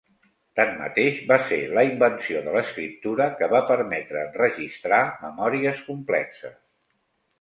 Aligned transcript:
Tanmateix, 0.59 1.17
va 1.31 1.37
ser 1.49 1.59
la 1.79 1.83
invenció 1.89 2.41
de 2.47 2.55
l'escriptura 2.57 3.27
que 3.43 3.49
va 3.53 3.61
permetre 3.73 4.25
enregistrar 4.31 5.03
memòries 5.27 5.85
complexes. 5.91 6.61